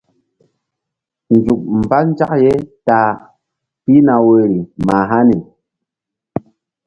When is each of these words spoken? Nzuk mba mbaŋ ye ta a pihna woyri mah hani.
Nzuk 1.35 1.61
mba 1.77 1.79
mbaŋ 2.05 2.05
ye 2.45 2.53
ta 2.87 2.99
a 3.09 3.19
pihna 3.83 4.15
woyri 4.25 4.57
mah 4.85 5.05
hani. 5.11 5.37